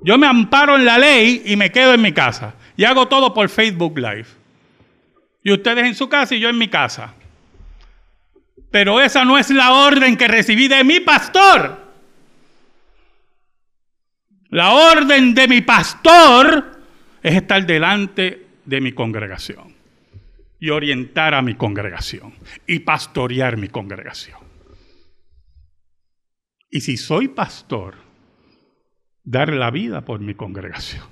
Yo 0.02 0.18
me 0.18 0.26
amparo 0.26 0.76
en 0.76 0.84
la 0.84 0.98
ley 0.98 1.42
y 1.44 1.56
me 1.56 1.70
quedo 1.70 1.94
en 1.94 2.02
mi 2.02 2.12
casa. 2.12 2.54
Y 2.76 2.84
hago 2.84 3.06
todo 3.06 3.34
por 3.34 3.48
Facebook 3.48 3.98
Live. 3.98 4.26
Y 5.42 5.52
ustedes 5.52 5.84
en 5.84 5.94
su 5.94 6.08
casa 6.08 6.34
y 6.34 6.40
yo 6.40 6.48
en 6.48 6.58
mi 6.58 6.68
casa. 6.68 7.14
Pero 8.70 9.00
esa 9.00 9.24
no 9.24 9.36
es 9.36 9.50
la 9.50 9.72
orden 9.72 10.16
que 10.16 10.28
recibí 10.28 10.68
de 10.68 10.84
mi 10.84 11.00
pastor. 11.00 11.78
La 14.48 14.72
orden 14.72 15.34
de 15.34 15.48
mi 15.48 15.60
pastor 15.60 16.80
es 17.22 17.34
estar 17.36 17.64
delante 17.66 18.49
de 18.70 18.80
mi 18.80 18.92
congregación 18.92 19.74
y 20.60 20.70
orientar 20.70 21.34
a 21.34 21.42
mi 21.42 21.56
congregación 21.56 22.32
y 22.68 22.78
pastorear 22.78 23.56
mi 23.56 23.66
congregación. 23.66 24.38
Y 26.70 26.80
si 26.82 26.96
soy 26.96 27.26
pastor, 27.26 27.96
dar 29.24 29.52
la 29.52 29.72
vida 29.72 30.04
por 30.04 30.20
mi 30.20 30.34
congregación. 30.34 31.02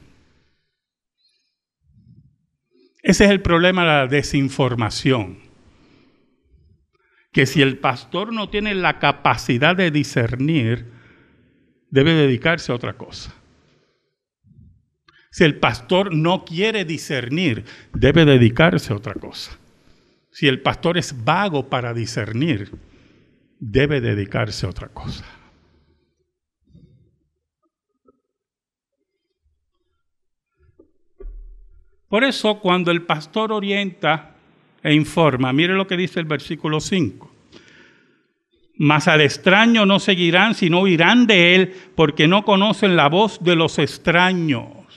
Ese 3.02 3.24
es 3.24 3.30
el 3.30 3.42
problema 3.42 3.82
de 3.82 3.88
la 3.88 4.06
desinformación. 4.06 5.38
Que 7.32 7.44
si 7.44 7.60
el 7.60 7.78
pastor 7.78 8.32
no 8.32 8.50
tiene 8.50 8.74
la 8.74 9.00
capacidad 9.00 9.74
de 9.74 9.90
discernir, 9.90 10.92
debe 11.90 12.14
dedicarse 12.14 12.70
a 12.70 12.76
otra 12.76 12.92
cosa. 12.92 13.34
Si 15.30 15.44
el 15.44 15.56
pastor 15.56 16.14
no 16.14 16.44
quiere 16.44 16.84
discernir, 16.84 17.64
debe 17.92 18.24
dedicarse 18.24 18.92
a 18.92 18.96
otra 18.96 19.14
cosa. 19.14 19.58
Si 20.30 20.46
el 20.46 20.60
pastor 20.60 20.98
es 20.98 21.24
vago 21.24 21.68
para 21.68 21.92
discernir, 21.92 22.70
debe 23.58 24.00
dedicarse 24.00 24.66
a 24.66 24.70
otra 24.70 24.88
cosa. 24.88 25.24
Por 32.08 32.24
eso 32.24 32.58
cuando 32.60 32.90
el 32.90 33.02
pastor 33.02 33.52
orienta 33.52 34.34
e 34.82 34.94
informa, 34.94 35.52
mire 35.52 35.74
lo 35.74 35.86
que 35.86 35.96
dice 35.96 36.20
el 36.20 36.26
versículo 36.26 36.80
5. 36.80 37.30
Mas 38.78 39.08
al 39.08 39.20
extraño 39.20 39.84
no 39.84 39.98
seguirán, 39.98 40.54
sino 40.54 40.86
irán 40.86 41.26
de 41.26 41.54
él, 41.54 41.74
porque 41.96 42.28
no 42.28 42.44
conocen 42.44 42.96
la 42.96 43.08
voz 43.08 43.42
de 43.42 43.56
los 43.56 43.78
extraños. 43.78 44.87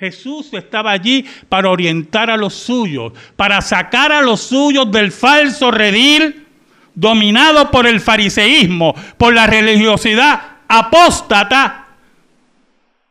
Jesús 0.00 0.48
estaba 0.54 0.92
allí 0.92 1.26
para 1.50 1.68
orientar 1.68 2.30
a 2.30 2.38
los 2.38 2.54
suyos, 2.54 3.12
para 3.36 3.60
sacar 3.60 4.12
a 4.12 4.22
los 4.22 4.40
suyos 4.40 4.90
del 4.90 5.12
falso 5.12 5.70
redil 5.70 6.46
dominado 6.94 7.70
por 7.70 7.86
el 7.86 8.00
fariseísmo, 8.00 8.94
por 9.18 9.34
la 9.34 9.46
religiosidad 9.46 10.40
apóstata. 10.66 11.88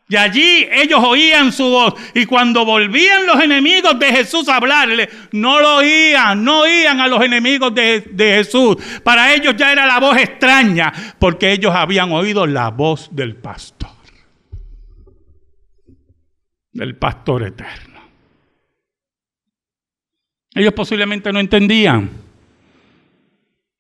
Y 0.08 0.16
allí 0.16 0.68
ellos 0.72 1.00
oían 1.04 1.54
su 1.54 1.66
voz. 1.66 1.94
Y 2.16 2.26
cuando 2.26 2.66
volvían 2.66 3.28
los 3.28 3.40
enemigos 3.40 4.00
de 4.00 4.08
Jesús 4.08 4.50
a 4.50 4.56
hablarle, 4.56 5.08
no 5.34 5.60
lo 5.60 5.76
oían, 5.76 6.44
no 6.44 6.62
oían 6.62 7.00
a 7.00 7.08
los 7.08 7.24
enemigos 7.24 7.72
de, 7.76 8.02
de, 8.02 8.38
Jesús. 8.38 8.78
Para 9.04 9.32
ellos 9.36 9.54
ya 9.56 9.72
era 9.72 9.86
la 9.86 10.00
voz 10.00 10.18
extraña, 10.18 10.92
porque 11.20 11.52
ellos 11.52 11.72
habían 11.76 12.12
oído 12.12 12.48
la 12.48 12.70
voz 12.70 13.10
del 13.12 13.36
pastor. 13.36 13.79
Del 16.72 16.96
pastor 16.96 17.44
eterno. 17.44 18.00
Ellos 20.54 20.74
posiblemente 20.74 21.32
no 21.32 21.40
entendían. 21.40 22.10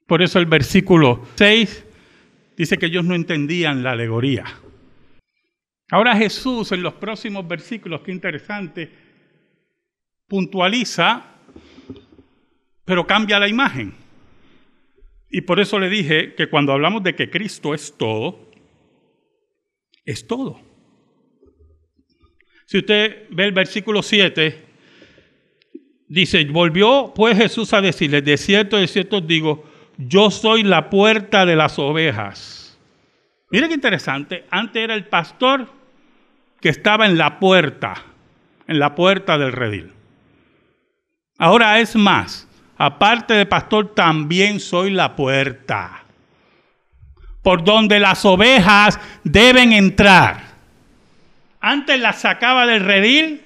Por 0.05 0.21
eso 0.21 0.39
el 0.39 0.45
versículo 0.45 1.25
6 1.35 1.85
dice 2.57 2.77
que 2.77 2.87
ellos 2.87 3.05
no 3.05 3.15
entendían 3.15 3.83
la 3.83 3.91
alegoría. 3.91 4.45
Ahora 5.91 6.15
Jesús 6.15 6.71
en 6.71 6.83
los 6.83 6.93
próximos 6.93 7.47
versículos, 7.47 8.01
qué 8.01 8.11
interesante, 8.11 8.91
puntualiza, 10.27 11.25
pero 12.85 13.05
cambia 13.05 13.39
la 13.39 13.47
imagen. 13.47 13.93
Y 15.31 15.41
por 15.41 15.59
eso 15.59 15.79
le 15.79 15.89
dije 15.89 16.33
que 16.35 16.49
cuando 16.49 16.73
hablamos 16.73 17.03
de 17.03 17.15
que 17.15 17.29
Cristo 17.29 17.73
es 17.73 17.95
todo, 17.97 18.49
es 20.05 20.25
todo. 20.25 20.68
Si 22.69 22.77
usted 22.77 23.25
ve 23.31 23.45
el 23.45 23.51
versículo 23.51 24.03
7, 24.03 24.63
dice, 26.07 26.45
volvió 26.45 27.11
pues 27.15 27.35
Jesús 27.35 27.73
a 27.73 27.81
decirle, 27.81 28.21
de 28.21 28.37
cierto, 28.37 28.77
de 28.77 28.87
cierto 28.87 29.21
digo, 29.21 29.65
yo 29.97 30.29
soy 30.29 30.61
la 30.61 30.91
puerta 30.91 31.47
de 31.47 31.55
las 31.55 31.79
ovejas. 31.79 32.77
Mire 33.49 33.69
qué 33.69 33.73
interesante, 33.73 34.45
antes 34.51 34.83
era 34.83 34.93
el 34.93 35.05
pastor 35.05 35.67
que 36.61 36.69
estaba 36.69 37.07
en 37.07 37.17
la 37.17 37.39
puerta, 37.39 38.03
en 38.67 38.77
la 38.77 38.93
puerta 38.93 39.39
del 39.39 39.51
redil. 39.51 39.91
Ahora 41.39 41.79
es 41.79 41.95
más, 41.95 42.47
aparte 42.77 43.33
de 43.33 43.47
pastor, 43.47 43.95
también 43.95 44.59
soy 44.59 44.91
la 44.91 45.15
puerta, 45.15 46.03
por 47.41 47.63
donde 47.63 47.99
las 47.99 48.23
ovejas 48.25 48.99
deben 49.23 49.73
entrar. 49.73 50.48
Antes 51.59 51.99
las 51.99 52.21
sacaba 52.21 52.65
del 52.65 52.83
redil 52.83 53.41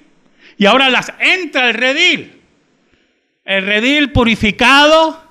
y 0.56 0.66
ahora 0.66 0.88
las 0.88 1.12
entra 1.18 1.68
el 1.68 1.74
redil. 1.74 2.40
El 3.44 3.66
redil 3.66 4.12
purificado, 4.12 5.22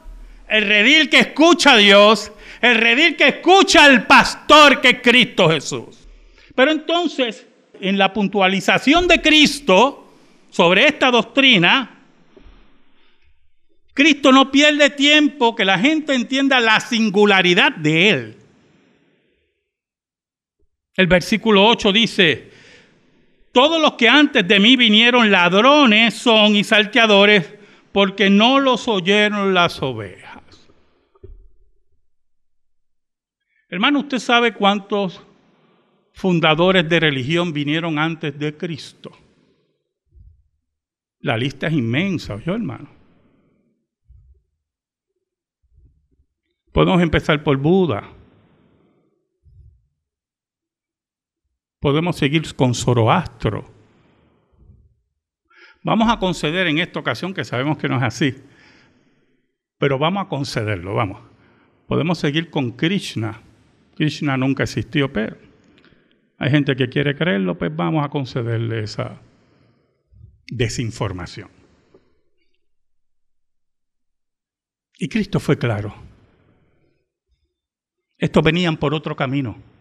el 0.48 0.68
redil 0.68 1.10
que 1.10 1.20
escucha 1.20 1.74
a 1.74 1.78
Dios, 1.78 2.32
el 2.62 2.76
redil 2.76 3.16
que 3.16 3.28
escucha 3.28 3.86
al 3.86 4.06
pastor 4.06 4.82
que 4.82 4.90
es 4.90 5.02
Cristo 5.02 5.50
Jesús. 5.50 6.08
Pero 6.56 6.72
entonces, 6.72 7.48
en 7.80 7.98
la 7.98 8.14
puntualización 8.14 9.08
de 9.08 9.22
Cristo 9.22 10.14
sobre 10.50 10.86
esta 10.86 11.10
doctrina, 11.10 12.00
Cristo 13.94 14.32
no 14.32 14.52
pierde 14.52 14.90
tiempo 14.90 15.56
que 15.56 15.66
la 15.66 15.78
gente 15.80 16.14
entienda 16.14 16.60
la 16.60 16.80
singularidad 16.80 17.72
de 17.74 18.10
Él. 18.10 18.38
El 20.96 21.08
versículo 21.08 21.66
8 21.68 21.92
dice, 21.92 22.52
todos 23.54 23.82
los 23.82 23.94
que 23.94 24.10
antes 24.10 24.46
de 24.46 24.60
mí 24.60 24.76
vinieron 24.76 25.32
ladrones 25.32 26.16
son 26.16 26.58
y 26.58 26.66
salteadores 26.66 27.50
porque 27.94 28.30
no 28.30 28.60
los 28.60 28.90
oyeron 28.90 29.54
las 29.54 29.82
ovejas. 29.82 30.42
Hermano, 33.70 34.00
¿usted 34.00 34.20
sabe 34.20 34.54
cuántos 34.54 35.22
fundadores 36.14 36.88
de 36.88 37.00
religión 37.00 37.52
vinieron 37.52 38.00
antes 38.00 38.38
de 38.38 38.56
Cristo. 38.56 39.12
La 41.20 41.38
lista 41.38 41.68
es 41.68 41.74
inmensa, 41.74 42.36
¿oyó 42.36 42.56
hermano? 42.56 42.90
Podemos 46.72 47.02
empezar 47.02 47.44
por 47.44 47.58
Buda. 47.58 48.10
Podemos 51.84 52.16
seguir 52.16 52.44
con 52.56 52.74
Zoroastro. 52.74 53.70
Vamos 55.84 56.10
a 56.10 56.18
conceder 56.18 56.68
en 56.68 56.78
esta 56.78 57.02
ocasión, 57.02 57.34
que 57.34 57.44
sabemos 57.44 57.78
que 57.78 57.90
no 57.90 57.98
es 57.98 58.04
así, 58.04 58.36
pero 59.78 60.00
vamos 60.00 60.26
a 60.26 60.30
concederlo, 60.30 60.96
vamos. 60.96 61.20
Podemos 61.86 62.20
seguir 62.20 62.50
con 62.50 62.72
Krishna. 62.72 63.42
Krishna 63.98 64.38
nunca 64.38 64.64
existió, 64.64 65.12
pero 65.12 65.36
hay 66.38 66.52
gente 66.52 66.74
que 66.78 66.88
quiere 66.88 67.18
creerlo, 67.18 67.58
pues 67.58 67.76
vamos 67.76 68.06
a 68.06 68.08
concederle 68.08 68.84
esa 68.84 69.20
desinformación. 70.48 71.50
Y 75.00 75.10
Cristo 75.10 75.42
fue 75.42 75.58
claro. 75.58 75.94
Estos 78.18 78.42
venían 78.42 78.78
por 78.78 78.94
otro 78.94 79.18
camino, 79.18 79.73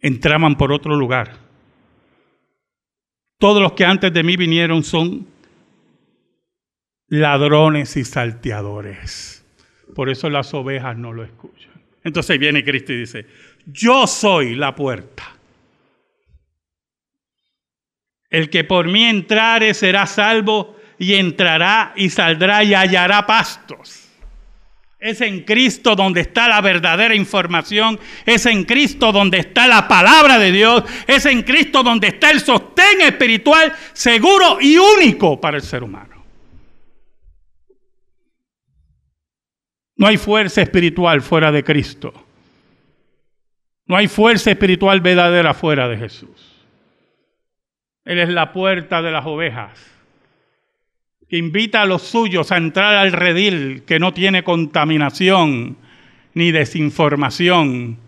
entraban 0.00 0.56
por 0.56 0.72
otro 0.72 0.96
lugar. 0.96 1.36
Todos 3.38 3.62
los 3.62 3.72
que 3.72 3.84
antes 3.84 4.12
de 4.12 4.22
mí 4.22 4.36
vinieron 4.36 4.84
son 4.84 5.26
ladrones 7.08 7.96
y 7.96 8.04
salteadores. 8.04 9.44
Por 9.94 10.08
eso 10.08 10.30
las 10.30 10.52
ovejas 10.54 10.96
no 10.96 11.12
lo 11.12 11.24
escuchan. 11.24 11.70
Entonces 12.04 12.38
viene 12.38 12.64
Cristo 12.64 12.92
y 12.92 13.00
dice, 13.00 13.26
yo 13.66 14.06
soy 14.06 14.54
la 14.54 14.74
puerta. 14.74 15.36
El 18.30 18.48
que 18.48 18.64
por 18.64 18.86
mí 18.86 19.04
entrare 19.04 19.74
será 19.74 20.06
salvo 20.06 20.76
y 20.98 21.14
entrará 21.14 21.92
y 21.96 22.10
saldrá 22.10 22.62
y 22.62 22.74
hallará 22.74 23.26
pastos. 23.26 23.99
Es 25.00 25.22
en 25.22 25.44
Cristo 25.44 25.96
donde 25.96 26.20
está 26.20 26.46
la 26.46 26.60
verdadera 26.60 27.14
información, 27.14 27.98
es 28.26 28.44
en 28.44 28.64
Cristo 28.64 29.12
donde 29.12 29.38
está 29.38 29.66
la 29.66 29.88
palabra 29.88 30.38
de 30.38 30.52
Dios, 30.52 30.84
es 31.06 31.24
en 31.24 31.42
Cristo 31.42 31.82
donde 31.82 32.08
está 32.08 32.30
el 32.30 32.40
sostén 32.40 33.00
espiritual 33.00 33.72
seguro 33.94 34.58
y 34.60 34.76
único 34.76 35.40
para 35.40 35.56
el 35.56 35.62
ser 35.62 35.82
humano. 35.82 36.22
No 39.96 40.06
hay 40.06 40.18
fuerza 40.18 40.62
espiritual 40.62 41.22
fuera 41.22 41.50
de 41.50 41.64
Cristo. 41.64 42.12
No 43.86 43.96
hay 43.96 44.06
fuerza 44.06 44.50
espiritual 44.50 45.00
verdadera 45.00 45.52
fuera 45.52 45.88
de 45.88 45.96
Jesús. 45.96 46.64
Él 48.04 48.18
es 48.18 48.28
la 48.28 48.52
puerta 48.52 49.02
de 49.02 49.10
las 49.10 49.26
ovejas, 49.26 49.78
que 51.30 51.38
invita 51.38 51.82
a 51.82 51.86
los 51.86 52.02
suyos 52.02 52.50
a 52.50 52.56
entrar 52.56 52.96
al 52.96 53.12
redil 53.12 53.84
que 53.84 54.00
no 54.00 54.12
tiene 54.12 54.42
contaminación 54.42 55.76
ni 56.34 56.50
desinformación, 56.50 57.98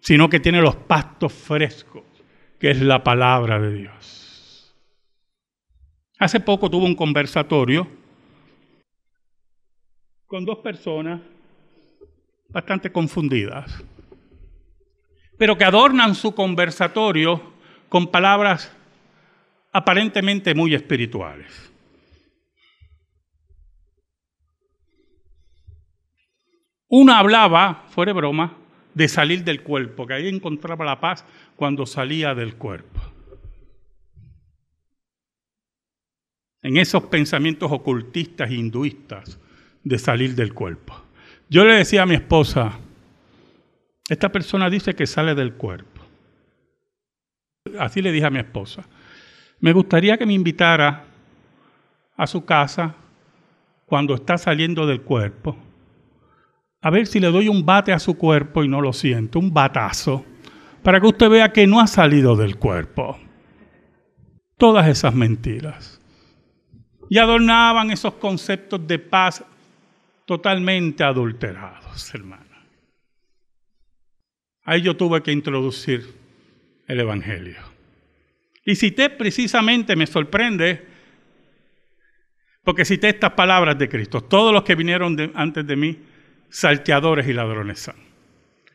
sino 0.00 0.28
que 0.28 0.38
tiene 0.38 0.60
los 0.60 0.76
pastos 0.76 1.32
frescos, 1.32 2.02
que 2.60 2.72
es 2.72 2.82
la 2.82 3.02
palabra 3.02 3.58
de 3.58 3.72
Dios. 3.72 4.76
Hace 6.18 6.40
poco 6.40 6.68
tuve 6.68 6.84
un 6.84 6.94
conversatorio 6.94 7.88
con 10.26 10.44
dos 10.44 10.58
personas 10.58 11.22
bastante 12.50 12.92
confundidas, 12.92 13.82
pero 15.38 15.56
que 15.56 15.64
adornan 15.64 16.14
su 16.14 16.34
conversatorio 16.34 17.54
con 17.88 18.08
palabras 18.08 18.70
aparentemente 19.72 20.54
muy 20.54 20.74
espirituales. 20.74 21.72
Una 26.88 27.18
hablaba, 27.18 27.84
fuera 27.88 28.10
de 28.12 28.16
broma, 28.16 28.56
de 28.94 29.08
salir 29.08 29.44
del 29.44 29.62
cuerpo, 29.62 30.06
que 30.06 30.14
ahí 30.14 30.28
encontraba 30.28 30.84
la 30.84 31.00
paz 31.00 31.24
cuando 31.56 31.84
salía 31.84 32.34
del 32.34 32.56
cuerpo. 32.56 33.00
En 36.62 36.76
esos 36.76 37.04
pensamientos 37.04 37.70
ocultistas 37.70 38.50
e 38.50 38.54
hinduistas 38.54 39.38
de 39.84 39.98
salir 39.98 40.34
del 40.34 40.54
cuerpo. 40.54 40.94
Yo 41.48 41.64
le 41.64 41.74
decía 41.74 42.02
a 42.02 42.06
mi 42.06 42.14
esposa, 42.14 42.78
esta 44.08 44.30
persona 44.30 44.70
dice 44.70 44.94
que 44.94 45.06
sale 45.06 45.34
del 45.34 45.54
cuerpo. 45.54 46.02
Así 47.78 48.00
le 48.00 48.12
dije 48.12 48.26
a 48.26 48.30
mi 48.30 48.38
esposa. 48.38 48.84
Me 49.60 49.72
gustaría 49.72 50.16
que 50.16 50.26
me 50.26 50.32
invitara 50.32 51.04
a 52.16 52.26
su 52.26 52.44
casa 52.44 52.94
cuando 53.84 54.14
está 54.14 54.38
saliendo 54.38 54.86
del 54.86 55.02
cuerpo, 55.02 55.56
a 56.86 56.90
ver 56.90 57.08
si 57.08 57.18
le 57.18 57.32
doy 57.32 57.48
un 57.48 57.66
bate 57.66 57.92
a 57.92 57.98
su 57.98 58.16
cuerpo 58.16 58.62
y 58.62 58.68
no 58.68 58.80
lo 58.80 58.92
siento, 58.92 59.40
un 59.40 59.52
batazo, 59.52 60.24
para 60.84 61.00
que 61.00 61.08
usted 61.08 61.28
vea 61.28 61.52
que 61.52 61.66
no 61.66 61.80
ha 61.80 61.88
salido 61.88 62.36
del 62.36 62.58
cuerpo. 62.58 63.18
Todas 64.56 64.86
esas 64.86 65.12
mentiras. 65.12 66.00
Y 67.10 67.18
adornaban 67.18 67.90
esos 67.90 68.14
conceptos 68.14 68.86
de 68.86 69.00
paz 69.00 69.44
totalmente 70.26 71.02
adulterados, 71.02 72.14
hermano. 72.14 72.44
Ahí 74.62 74.82
yo 74.82 74.96
tuve 74.96 75.24
que 75.24 75.32
introducir 75.32 76.14
el 76.86 77.00
Evangelio. 77.00 77.62
Y 78.64 78.76
cité 78.76 79.10
precisamente, 79.10 79.96
me 79.96 80.06
sorprende, 80.06 80.86
porque 82.62 82.84
cité 82.84 83.08
estas 83.08 83.32
palabras 83.32 83.76
de 83.76 83.88
Cristo. 83.88 84.20
Todos 84.20 84.52
los 84.52 84.62
que 84.62 84.76
vinieron 84.76 85.32
antes 85.34 85.66
de 85.66 85.74
mí, 85.74 85.98
salteadores 86.48 87.26
y 87.28 87.32
ladrones 87.32 87.80
son. 87.80 87.96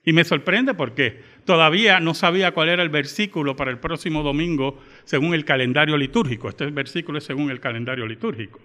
Y 0.03 0.13
me 0.13 0.23
sorprende 0.23 0.73
porque 0.73 1.21
todavía 1.45 1.99
no 1.99 2.13
sabía 2.13 2.53
cuál 2.53 2.69
era 2.69 2.83
el 2.83 2.89
versículo 2.89 3.55
para 3.55 3.71
el 3.71 3.77
próximo 3.77 4.23
domingo 4.23 4.81
según 5.03 5.33
el 5.33 5.45
calendario 5.45 5.95
litúrgico. 5.97 6.49
Este 6.49 6.65
versículo 6.67 7.19
es 7.19 7.23
según 7.23 7.51
el 7.51 7.59
calendario 7.59 8.07
litúrgico. 8.07 8.59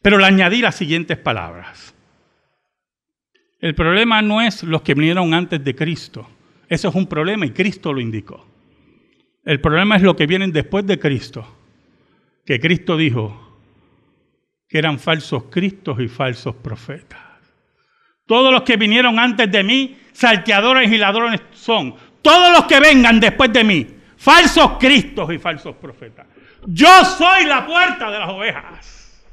Pero 0.00 0.18
le 0.18 0.26
añadí 0.26 0.60
las 0.60 0.74
siguientes 0.74 1.18
palabras. 1.18 1.94
El 3.60 3.74
problema 3.74 4.20
no 4.20 4.42
es 4.42 4.62
los 4.62 4.82
que 4.82 4.94
vinieron 4.94 5.32
antes 5.32 5.62
de 5.62 5.74
Cristo. 5.74 6.28
Eso 6.68 6.88
es 6.88 6.94
un 6.94 7.06
problema 7.06 7.46
y 7.46 7.50
Cristo 7.50 7.92
lo 7.92 8.00
indicó. 8.00 8.46
El 9.44 9.60
problema 9.60 9.96
es 9.96 10.02
lo 10.02 10.16
que 10.16 10.26
vienen 10.26 10.52
después 10.52 10.86
de 10.86 10.98
Cristo. 10.98 11.46
Que 12.44 12.60
Cristo 12.60 12.96
dijo 12.96 13.58
que 14.68 14.78
eran 14.78 14.98
falsos 14.98 15.44
cristos 15.44 16.00
y 16.00 16.08
falsos 16.08 16.54
profetas. 16.56 17.23
Todos 18.26 18.52
los 18.52 18.62
que 18.62 18.76
vinieron 18.76 19.18
antes 19.18 19.50
de 19.50 19.62
mí, 19.62 19.98
salteadores 20.12 20.90
y 20.90 20.98
ladrones 20.98 21.40
son. 21.52 21.94
Todos 22.22 22.52
los 22.52 22.64
que 22.64 22.80
vengan 22.80 23.20
después 23.20 23.52
de 23.52 23.64
mí, 23.64 23.86
falsos 24.16 24.78
cristos 24.78 25.30
y 25.32 25.38
falsos 25.38 25.76
profetas. 25.76 26.26
Yo 26.66 27.04
soy 27.04 27.44
la 27.44 27.66
puerta 27.66 28.10
de 28.10 28.18
las 28.18 28.30
ovejas. 28.30 29.24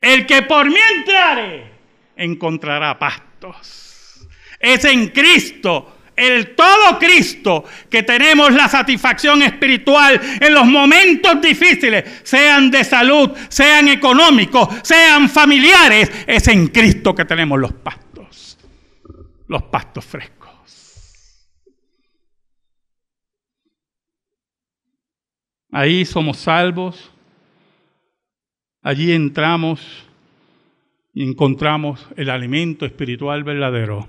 El 0.00 0.26
que 0.26 0.42
por 0.42 0.66
mí 0.66 0.78
entrare, 0.96 1.72
encontrará 2.16 2.98
pastos. 2.98 4.26
Es 4.58 4.84
en 4.84 5.08
Cristo 5.08 5.95
el 6.16 6.54
todo 6.54 6.98
Cristo, 6.98 7.64
que 7.90 8.02
tenemos 8.02 8.52
la 8.52 8.68
satisfacción 8.68 9.42
espiritual 9.42 10.20
en 10.40 10.54
los 10.54 10.64
momentos 10.66 11.40
difíciles, 11.42 12.22
sean 12.24 12.70
de 12.70 12.82
salud, 12.84 13.30
sean 13.48 13.88
económicos, 13.88 14.68
sean 14.82 15.28
familiares, 15.28 16.10
es 16.26 16.48
en 16.48 16.68
Cristo 16.68 17.14
que 17.14 17.26
tenemos 17.26 17.60
los 17.60 17.72
pastos, 17.72 18.58
los 19.46 19.62
pastos 19.64 20.04
frescos. 20.04 20.36
Ahí 25.70 26.06
somos 26.06 26.38
salvos, 26.38 27.10
allí 28.82 29.12
entramos 29.12 30.06
y 31.12 31.22
encontramos 31.22 32.06
el 32.16 32.30
alimento 32.30 32.86
espiritual 32.86 33.44
verdadero 33.44 34.08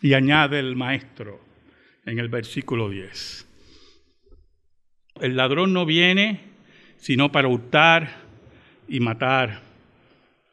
Y 0.00 0.14
añade 0.14 0.58
el 0.58 0.76
maestro 0.76 1.40
en 2.06 2.18
el 2.18 2.28
versículo 2.28 2.88
10. 2.88 3.46
El 5.20 5.36
ladrón 5.36 5.72
no 5.72 5.84
viene 5.84 6.50
sino 6.96 7.32
para 7.32 7.48
hurtar 7.48 8.10
y 8.86 9.00
matar 9.00 9.62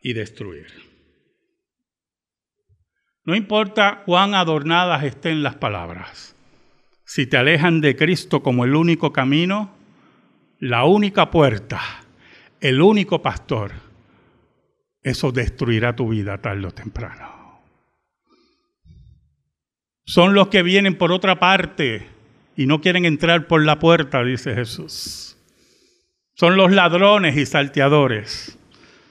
y 0.01 0.13
destruir. 0.13 0.67
No 3.25 3.35
importa 3.35 4.03
cuán 4.05 4.33
adornadas 4.33 5.03
estén 5.03 5.43
las 5.43 5.55
palabras, 5.55 6.35
si 7.03 7.27
te 7.27 7.35
alejan 7.35 7.81
de 7.81 7.97
Cristo 7.97 8.41
como 8.41 8.63
el 8.63 8.75
único 8.75 9.11
camino, 9.11 9.71
la 10.59 10.85
única 10.85 11.29
puerta, 11.29 11.81
el 12.61 12.81
único 12.81 13.21
pastor, 13.21 13.73
eso 15.03 15.31
destruirá 15.31 15.95
tu 15.95 16.09
vida 16.09 16.37
tarde 16.37 16.67
o 16.67 16.71
temprano 16.71 17.36
son 20.07 20.33
los 20.33 20.47
que 20.47 20.63
vienen 20.63 20.97
por 20.97 21.11
otra 21.11 21.37
parte 21.37 22.07
y 22.55 22.65
no 22.65 22.79
quieren 22.79 23.03
entrar 23.03 23.45
por 23.45 23.65
la 23.65 23.77
puerta, 23.77 24.23
dice 24.23 24.55
Jesús. 24.55 25.37
Son 26.33 26.55
los 26.55 26.71
ladrones 26.71 27.35
y 27.35 27.45
salteadores. 27.45 28.57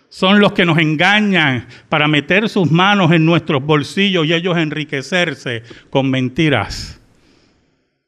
Son 0.08 0.40
los 0.40 0.52
que 0.52 0.64
nos 0.64 0.78
engañan 0.78 1.68
para 1.90 2.08
meter 2.08 2.48
sus 2.48 2.70
manos 2.70 3.12
en 3.12 3.26
nuestros 3.26 3.62
bolsillos 3.62 4.24
y 4.24 4.32
ellos 4.32 4.56
enriquecerse 4.56 5.64
con 5.90 6.10
mentiras 6.10 6.98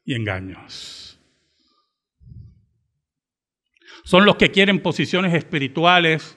y 0.03 0.15
engaños. 0.15 1.19
Son 4.03 4.25
los 4.25 4.37
que 4.37 4.49
quieren 4.49 4.79
posiciones 4.79 5.35
espirituales 5.35 6.35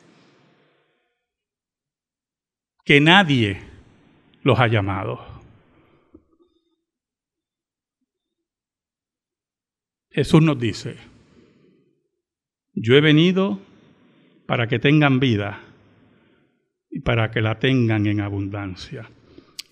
que 2.85 3.01
nadie 3.01 3.62
los 4.43 4.61
ha 4.61 4.67
llamado. 4.67 5.32
Jesús 10.12 10.42
nos 10.42 10.59
dice, 10.59 10.96
yo 12.75 12.94
he 12.94 13.01
venido 13.01 13.61
para 14.46 14.66
que 14.66 14.79
tengan 14.79 15.20
vida 15.20 15.61
y 16.90 17.01
para 17.01 17.31
que 17.31 17.40
la 17.40 17.59
tengan 17.59 18.07
en 18.07 18.20
abundancia. 18.20 19.09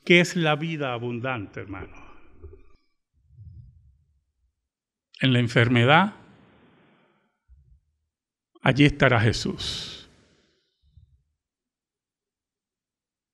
¿Qué 0.04 0.20
es 0.20 0.36
la 0.36 0.56
vida 0.56 0.94
abundante, 0.94 1.60
hermano? 1.60 1.94
En 5.20 5.34
la 5.34 5.38
enfermedad, 5.38 6.14
allí 8.62 8.86
estará 8.86 9.20
Jesús. 9.20 10.08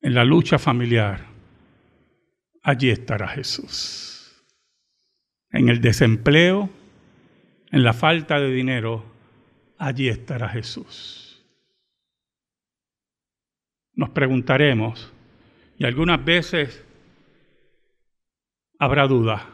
En 0.00 0.14
la 0.14 0.24
lucha 0.24 0.58
familiar, 0.58 1.24
allí 2.62 2.90
estará 2.90 3.28
Jesús. 3.28 4.44
En 5.50 5.68
el 5.68 5.80
desempleo, 5.80 6.68
en 7.76 7.84
la 7.84 7.92
falta 7.92 8.40
de 8.40 8.50
dinero, 8.50 9.04
allí 9.76 10.08
estará 10.08 10.48
Jesús. 10.48 11.44
Nos 13.92 14.08
preguntaremos, 14.08 15.12
y 15.76 15.84
algunas 15.84 16.24
veces 16.24 16.82
habrá 18.78 19.06
duda, 19.06 19.46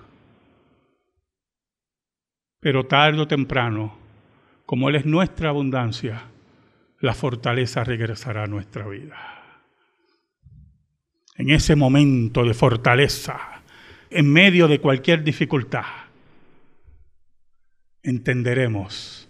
pero 2.60 2.86
tarde 2.86 3.22
o 3.22 3.26
temprano, 3.26 3.98
como 4.66 4.88
Él 4.88 4.94
es 4.94 5.04
nuestra 5.04 5.48
abundancia, 5.48 6.22
la 7.00 7.14
fortaleza 7.14 7.82
regresará 7.82 8.44
a 8.44 8.46
nuestra 8.46 8.86
vida. 8.86 9.18
En 11.34 11.50
ese 11.50 11.74
momento 11.74 12.44
de 12.44 12.54
fortaleza, 12.54 13.64
en 14.10 14.32
medio 14.32 14.68
de 14.68 14.78
cualquier 14.78 15.24
dificultad, 15.24 16.01
entenderemos 18.02 19.28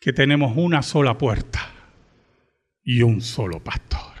que 0.00 0.12
tenemos 0.12 0.56
una 0.56 0.82
sola 0.82 1.16
puerta 1.16 1.70
y 2.82 3.02
un 3.02 3.20
solo 3.20 3.60
pastor. 3.60 4.12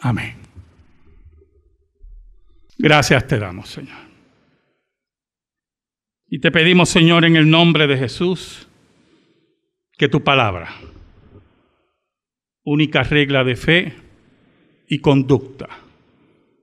Amén. 0.00 0.36
Gracias 2.76 3.26
te 3.26 3.38
damos, 3.38 3.70
Señor. 3.70 3.96
Y 6.26 6.40
te 6.40 6.50
pedimos, 6.50 6.90
Señor, 6.90 7.24
en 7.24 7.36
el 7.36 7.48
nombre 7.48 7.86
de 7.86 7.96
Jesús, 7.96 8.68
que 9.96 10.08
tu 10.08 10.22
palabra, 10.22 10.68
única 12.62 13.02
regla 13.02 13.42
de 13.44 13.56
fe 13.56 13.96
y 14.86 14.98
conducta, 14.98 15.68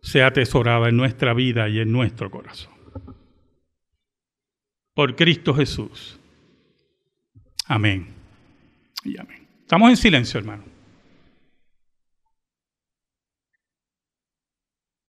sea 0.04 0.28
atesorada 0.28 0.90
en 0.90 0.98
nuestra 0.98 1.34
vida 1.34 1.68
y 1.68 1.80
en 1.80 1.92
nuestro 1.92 2.30
corazón 2.30 2.75
por 4.96 5.16
Cristo 5.16 5.54
Jesús. 5.54 6.18
Amén. 7.68 8.08
Y 9.04 9.20
amén. 9.20 9.48
Estamos 9.62 9.90
en 9.90 9.98
silencio, 9.98 10.40
hermano. 10.40 10.75